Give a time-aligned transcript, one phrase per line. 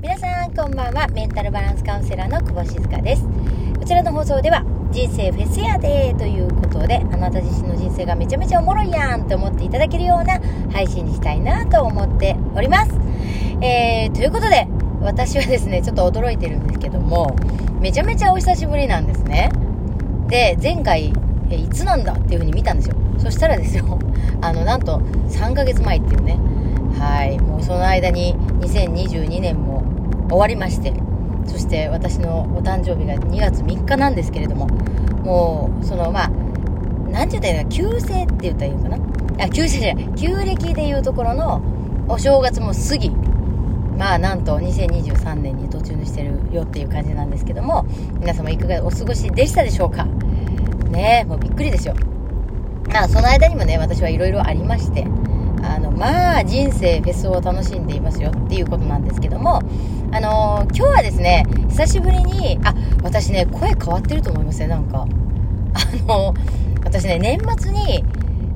[0.00, 1.08] 皆さんこんばんは。
[1.08, 3.24] メンタルバランスカウンセラーの久保静香です。
[3.76, 10.40] こちらの放送では人生フェスやでということであなた自身の人生がめちゃめちゃおもろいやんと思っていただけるような
[10.70, 12.92] 配信にしたいなと思っております。
[13.60, 14.68] えー、ということで
[15.00, 17.34] 私はですねちょっと驚いてるんですけども
[17.80, 19.50] めちゃめちゃお久しぶりなんですね。
[20.28, 21.12] で前回
[21.50, 22.94] えいつなんだっていう風に見たんですよ。
[23.18, 23.98] そしたらですよ
[24.42, 26.38] あのなんと3ヶ月前っていうね。
[26.98, 27.38] はい。
[27.38, 29.77] もうその間に2022年も
[30.28, 30.92] 終わりまして
[31.46, 34.66] そして私のお誕生日が2月3日なんですけれども
[35.24, 36.30] もうそのまあ
[37.10, 39.44] 何て言ったらいいの旧姓って言ったらいいのかな？
[39.44, 41.62] あ旧姓じゃない旧暦でいうところの
[42.08, 43.10] お正月も過ぎ
[43.96, 47.86] まあなんと2023年に突入してるよっていう感じなんですけども
[48.20, 50.04] 皆様いかがお過ごしでしたでしょうか？
[50.90, 51.94] ねえもうびっくりですよ。
[52.92, 55.04] まあその間にもね私はいろいろありまして
[55.62, 59.62] あのまあ人生フェスを楽しんでいますよっていうことなんですけども
[60.12, 65.06] あのー、今日はですね久しぶりにあ私ね声変わってると思いますねなんか。
[65.74, 68.04] あのー、私ね年末に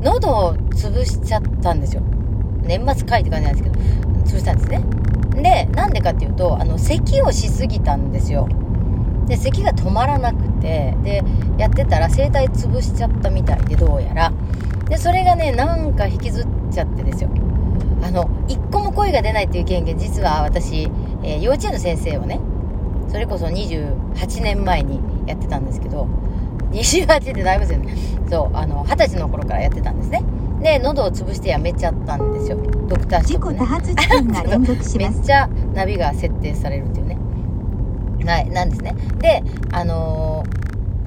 [0.00, 2.02] 喉を潰しちゃったんですよ。
[2.62, 3.80] 年末会って感じなんですけど
[4.24, 4.82] 潰したんですね。
[5.42, 8.48] でなんでかっていうとあの咳をしすぎたんですよ。
[9.26, 11.22] で咳が止まらなくてで
[11.58, 14.32] やってたら声帯潰しちゃったみたいでどうやら。
[14.90, 17.30] でそれがねなんか引きずっちゃってですよ。
[18.02, 20.90] あの一個も声が出ないっていう経験実は私、
[21.22, 22.40] えー、幼稚園の先生をね
[23.08, 26.08] それこそ28年前にやってたんですけど
[26.72, 27.94] 28ってだいぶですよね。
[28.28, 30.22] そうあの二十歳の頃からやってたんですね。
[30.60, 32.56] で喉を潰してやめちゃったんですよ。
[32.88, 37.16] ドクター事故多発地点が連続し めっちゃナビが設定されるっていうね。
[38.26, 38.94] はいなんですね。
[39.20, 40.44] であの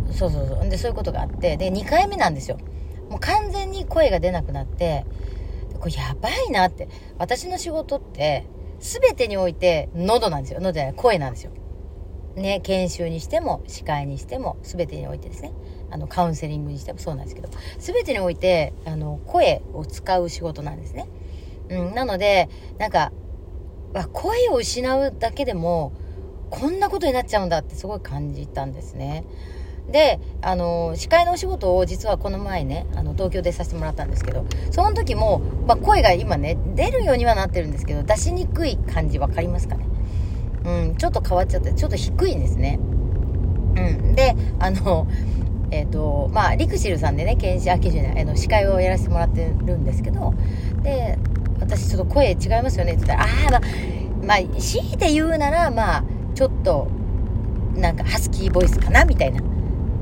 [0.09, 0.69] ー、そうそうそう。
[0.69, 2.57] でそういうことがあってで2回目なんですよ
[3.13, 5.05] もう完全に声が出なくなって
[5.79, 6.89] これやばいなって。
[7.19, 8.47] 私の仕事って
[8.79, 10.59] 全てにおいて喉なんですよ。
[10.61, 11.51] 喉じゃない声なんですよ。
[12.35, 15.53] ね研修にしても司会にしても全てにおいてですね。
[15.91, 17.49] あのカウンセリングにしてもそうなんですけど。
[17.77, 21.07] 全てにおいてあの声を使う仕事なんですね、
[21.69, 22.49] うん、なので
[22.79, 23.11] なんか
[24.11, 25.93] 声を失うだけでも
[26.49, 29.23] こんなことになっちゃうんだってすごい感じたんですね。
[29.91, 39.85] であの司会のお仕事を実はこの前ねあの東京でさせてもらったんですけどその時も、まあ、声が今ね出るようにはなってるんですけど出しにくい感じ分かりますかね？
[40.65, 42.79] うんちょっと変わっちゃってちょっと低いんですね。
[42.79, 45.07] うんであの
[45.69, 50.33] えっ、ー、とまあリクシルさんでね研修あ研修じゃないあの司会をやらせてもらってるんですけど
[50.81, 51.17] で
[51.59, 53.61] 私ちょっと声違いますよねって言ったらああまあ
[54.25, 56.03] まあ強いて言うならまあ
[56.35, 56.87] ちょっと
[57.75, 59.41] なんかハスキーボイスかなみたいな。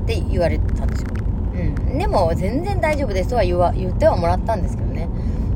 [0.02, 1.08] って言われたんですよ。
[1.54, 1.98] うん。
[1.98, 5.08] でも、全然大丈夫ですとは言わ、言ってはもらったんですけどね。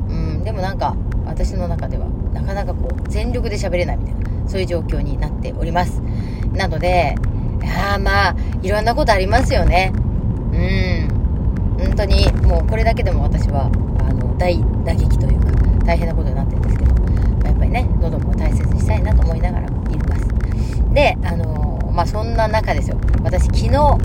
[0.09, 0.43] うん。
[0.43, 6.01] でもなんか、私の中では、なかなかこう、全力で喋れないみたいな、そういう状況になっております。
[6.53, 7.15] なので、
[7.63, 9.91] ああまあ、いろんなことありますよね。
[10.53, 11.17] うん。
[11.77, 13.69] 本当に、もうこれだけでも私は、
[13.99, 15.51] あの、大打撃というか、
[15.85, 17.01] 大変なことになってるんですけど、ま
[17.45, 19.71] あ、やっぱりね、喉も大切にしたいなと思いながらい
[20.07, 20.27] ます。
[20.93, 22.97] で、あのー、まあ、そんな中ですよ。
[23.23, 23.97] 私昨日、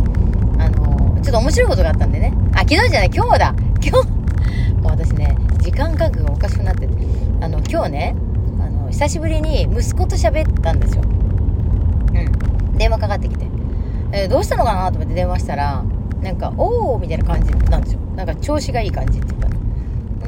[1.22, 2.34] ちょっと面白いことがあったんでね。
[2.52, 3.54] あ、昨日じゃない、今日だ。
[3.80, 4.10] 今日、
[4.82, 6.94] もう私ね、時間感覚がおかしくなってて。
[7.40, 8.16] あの、今日ね、
[8.60, 11.02] あの、久しぶりに息子と喋ったんですよ。
[11.02, 12.76] うん。
[12.76, 13.46] 電話かかってきて。
[14.12, 15.84] えー、どうしたのかなと思って電話したら、
[16.20, 18.00] なんか、おーみたいな感じなんですよ。
[18.16, 19.56] なんか調子がいい感じっていうかね。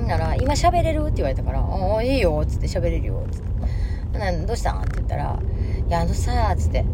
[0.04, 3.40] んなら、今喋れるって言われたから、おーいいよ、つって喋れるよ、つっ
[4.12, 4.18] て。
[4.18, 5.38] なんどうしたんって言ったら、
[5.88, 6.84] いや、あのさ、つって、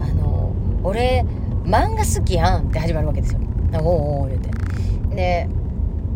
[0.00, 0.52] あの、
[0.84, 1.24] 俺、
[1.64, 3.40] 漫画好きやんって始まるわけですよ。
[3.74, 4.50] おおお言うて。
[5.14, 5.48] で、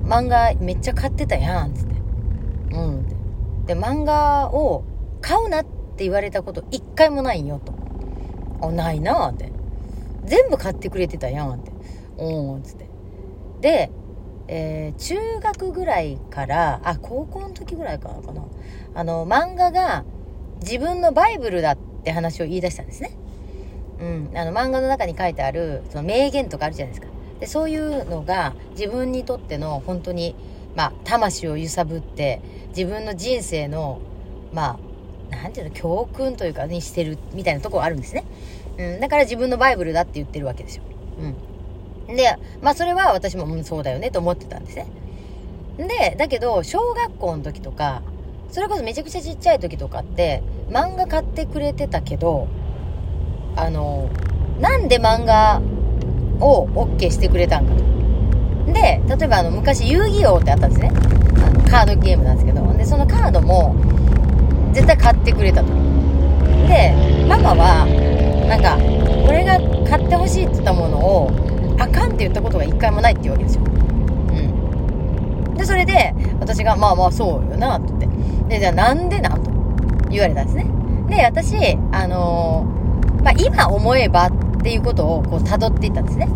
[0.04, 1.94] 漫画めっちゃ買ってたやん、つって。
[2.72, 3.64] うん。
[3.66, 4.84] で、漫画を
[5.20, 7.72] 買うなって言われたこと一回もないんよ、と。
[8.66, 9.52] あ、ないなって。
[10.24, 11.72] 全部買ってくれてたやんって。
[12.16, 12.88] おー、つって。
[13.60, 13.90] で、
[14.48, 18.42] えー、中学ぐらいから、あ、高校の時ぐらいかな、かな。
[18.94, 20.04] あの、漫画が
[20.60, 23.16] 自分のバイブルだって話を言い出したんですね。
[24.02, 27.11] うん、あの漫画の中に書いてあるその名言とかあるじゃないですか
[27.42, 30.36] でそういうのが自分にとっての本当に
[30.76, 34.00] まあ魂を揺さぶって自分の人生の
[34.52, 34.78] まあ
[35.32, 38.24] 何ていうの教訓というかにしてるみたいなところあるんですね、
[38.78, 40.84] うん、だから自分のバイブルだって言ってるわけですよ、
[42.08, 44.86] うん、でまあそれは私も、うん、そうだよねと思ってたんですね。
[45.78, 48.02] でだけど小学校の時とか
[48.52, 52.46] それこそめちゃくちゃちっちゃい時とかって漫画買ってくれてたけど
[53.56, 54.08] あの、
[54.60, 55.60] なんで漫画
[56.42, 58.72] を OK してくれたんかと。
[58.72, 60.90] で、例えばあの、昔遊戯王ってあったんですね。
[61.46, 62.72] あの、カードゲームなんですけど。
[62.74, 63.74] で、そのカードも、
[64.72, 65.92] 絶対買ってくれたと。
[66.72, 66.94] で
[67.28, 67.86] ママは
[68.48, 68.76] なんか
[69.28, 69.58] 俺が
[69.88, 71.30] 買ってほしいって言ったものを
[71.78, 78.08] あかんって言ったことが一回もないっていうわけですようんでそれで私がまあまあそうよなってって
[78.48, 79.50] でじゃあなんでなと
[80.10, 80.66] 言われたんですね
[81.08, 84.30] で私あのーまあ今思えばっ
[84.62, 86.28] っていうことをこう辿っていったんですね。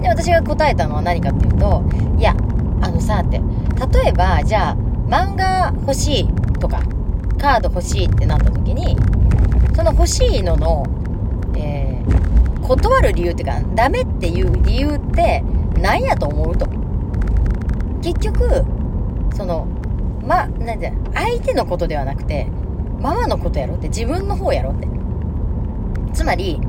[0.00, 1.84] で私が答えたのは何かっていうと
[2.18, 2.34] いや
[2.80, 3.42] あのさって
[3.92, 4.76] 例えばじゃあ
[5.06, 6.28] 漫画欲しい
[6.58, 6.80] とか
[7.38, 8.96] カード欲しいってなった時に
[9.76, 10.86] その欲しいのの、
[11.56, 11.92] えー
[12.62, 15.42] 断る理由っていうかダメっていう理由って
[15.80, 16.66] 何やと思うと。
[18.00, 18.64] 結局
[19.34, 19.66] その
[20.24, 22.46] まなんて相手のことではなくて
[23.00, 24.88] ママのことやろって自分の方やろって。
[26.14, 26.60] つまり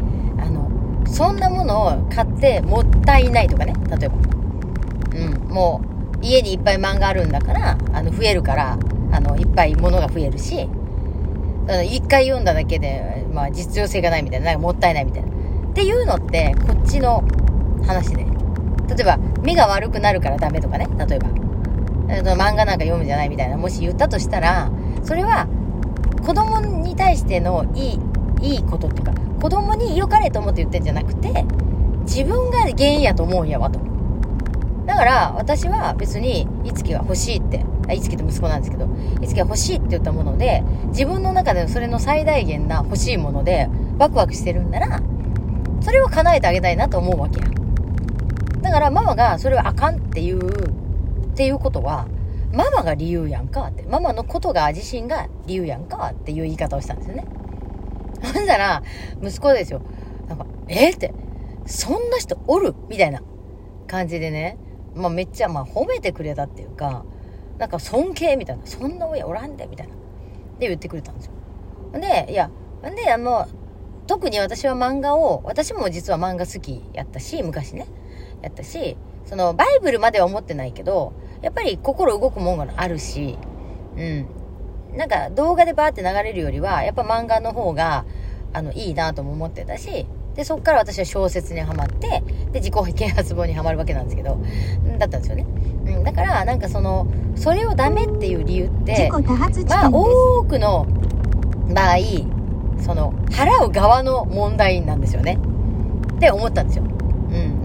[1.14, 3.74] そんなものを買ってもったいないとかね。
[3.88, 4.16] 例えば。
[5.16, 5.54] うん。
[5.54, 5.82] も
[6.22, 8.78] う家にいっぱい漫画あるんだからあの増えるから
[9.12, 10.68] あのいっぱい物が増えるし
[11.86, 15.30] 一回読んだだけで、まあ、実用性がないみたいななんかもったいないみたいな。
[15.30, 17.24] っていうのってこっちの
[17.86, 18.26] 話で。
[18.26, 20.88] 例えば目が悪くなるからダメとかね。
[21.08, 21.30] 例えば。
[22.36, 23.58] 漫画なんか読むんじゃないみたいな。
[23.58, 24.72] もし言ったとしたら
[25.04, 25.48] それは
[26.26, 28.00] 子供に対してのいい
[28.42, 29.14] いいことっていうか
[29.44, 31.44] 子供に良かれと思って言ってんじゃなくて
[32.04, 33.78] 自分が原因やと思うんやわと。
[34.86, 38.88] だから私は別にいつきが欲しいってあいつきって息子なんですけど
[39.22, 43.68] いつきが欲しいって言ったもので自分の中でそれの最大限な欲しいもので
[43.98, 45.02] ワクワクしてるんなら
[45.82, 47.48] それを叶えてあげたいなと思うわけや。
[48.62, 52.08] だからママがそれはあかんっていうっていうことは
[52.54, 53.84] ママが理由やんかって。
[53.84, 57.26] ママのことが自身が理由やんかっていう言い方をしたんですよね。
[58.34, 58.84] ほんだら
[59.22, 59.82] 息子ですよ。
[60.28, 61.14] なんかえって。
[61.66, 62.74] そんな人おる？
[62.90, 63.22] みたいな
[63.88, 64.58] 感じでね。
[64.96, 67.04] まあめっちゃまあ褒めてくれたっていうか
[67.58, 68.66] なんか尊敬みたいな。
[68.66, 69.68] そんな親おらんで？
[69.68, 69.94] みたいな。
[70.60, 71.32] で言ってくれたんですよ。
[72.00, 72.50] でいや
[72.96, 73.48] であの
[74.08, 77.88] 特に私は漫画を私も実は漫画好きやったし昔ね。
[78.42, 83.38] やったしそのバイブルまでは思ってないけどやっぱり心動くもんがあるし
[83.98, 84.26] うん。
[84.96, 88.06] なんか動画でバーって流れるよりはやっぱ漫画の方が
[88.54, 90.06] あのいいなとも思ってたし
[90.36, 94.40] でそっから私は小説にはまってで自己啓発本にはまるわけなんですけど
[94.98, 95.46] だったんですよね、
[95.86, 99.10] うん、だからなんかそのそれをダメっていう理由って
[99.70, 99.90] まあ。
[99.90, 100.88] 多くの
[101.74, 101.98] 場合
[102.84, 105.40] その払う側の問題なんですよね。
[106.16, 106.93] って思ったんですよ、うん、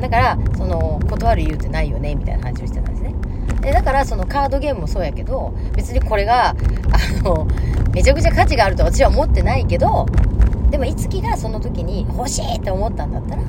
[0.01, 3.15] だからその断る理由ってないよねみたいな話をしてたんですね。
[3.61, 6.55] でだからそのカードゲームもそうやけど別にこれがあ
[7.23, 7.47] の
[7.93, 10.07] めちゃくちゃ価値があると私は思ってないけど
[10.71, 13.43] でもいつきがその時に欲しいって思ったんだったら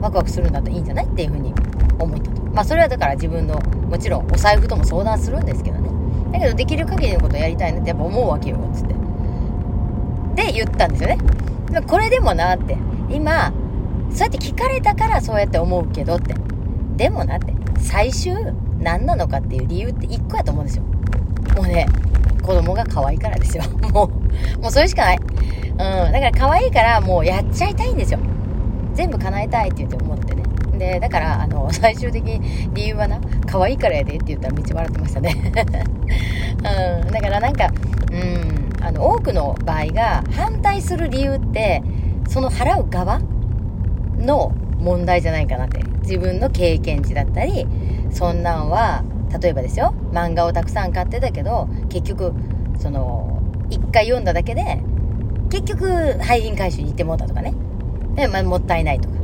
[0.00, 1.52] ワクワクするんだったらいいんじゃないっていうふうに
[1.98, 2.42] 思ったと。
[2.42, 5.88] まあそれはだから自分のもちろんお財布とも相談するんですけどね。
[6.32, 8.94] だけどできる限りのことやりたいなってやっぱ思うわけよっつって。
[10.36, 11.18] で言ったんですよね。
[11.86, 12.76] これでもなって。
[13.10, 13.52] 今
[14.10, 16.34] そうやって聞かれたからそうやって思うけどって。
[16.96, 18.34] でもなって最終
[18.80, 20.84] 何なのかっていう理由って一個やと思うんですよ。
[21.56, 21.86] もうね
[22.42, 23.62] 子供が可愛いからですよ。
[23.94, 25.18] もうもうそれしかない。
[25.18, 28.18] うんだから可愛いからもうやっちゃいたいんですよ。
[28.94, 30.42] 全部叶えたいって言って思ってね。
[30.76, 32.40] でだからあの 最終的に
[32.74, 35.36] 理由はな可愛いからやでって言ったらめっちゃ笑ってましたね。
[37.04, 37.68] うんだからなんか
[38.10, 41.82] うんあの多くの場合が反対する理由って
[42.26, 43.20] その払う側
[44.18, 45.88] の問題じゃないかなって。
[46.08, 47.66] 自分の経験値だったり
[48.10, 49.04] そんなんは
[49.42, 52.32] 例えばですよ漫画をたくさん買ってたけど結局
[52.78, 54.80] その1回読んだだけで
[55.50, 57.54] 結局廃品回収に行ってもうたとかね。
[58.14, 59.14] で、まあ、もったいないとか。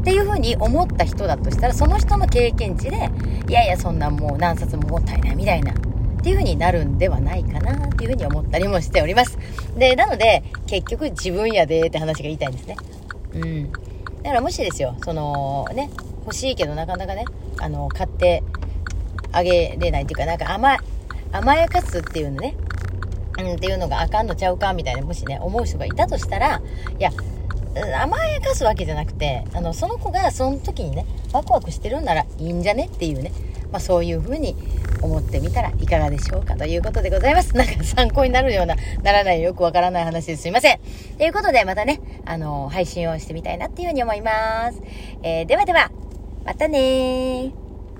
[0.00, 3.08] っていう風に思った人だとしたらその人の経験値で
[3.48, 5.72] いやいやそんなんもう何冊ももったいないみたいな。
[5.72, 9.38] っていう風になるんではないかなっていう風に思ったりもしております。
[9.76, 12.76] でなので結局自分やでって話が言いたいんですね。
[13.34, 13.72] うん。
[14.22, 15.90] だからもしですよそのね
[16.24, 17.24] 欲しいけどなかなかね
[17.58, 18.42] あの買って
[19.32, 20.78] あげれないっていうかなんか甘
[21.32, 22.56] 甘やかすっていうのね
[23.38, 26.60] うん、っていうのがあかんのちゃうかみたいなもしね思う人がいたとしたら
[26.98, 27.10] いや
[28.02, 33.32] 甘やかすわけじゃなくてあのその子がその時にねワクワクしてるんならいいんじゃねっていうね、
[33.70, 34.54] まあ、そういう風に
[35.02, 37.54] 思ってみたらいかがでしょうかということでございます。
[37.58, 40.78] なんか参考になるようなならないよくわからない話ですいません。
[41.18, 44.80] ということでまたねあの配信をしてみたいなっていうふうに思います、
[45.22, 45.90] えーではでは
[46.44, 47.61] またねー。